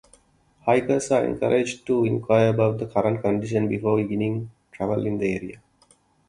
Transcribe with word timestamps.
Hikers 0.65 1.11
are 1.11 1.25
encouraged 1.25 1.85
to 1.85 2.05
inquire 2.05 2.47
about 2.49 2.79
current 2.91 3.21
conditions 3.21 3.69
before 3.69 3.97
beginning 3.97 4.49
travel 4.71 5.05
in 5.05 5.19
the 5.19 5.31
area. 5.35 5.61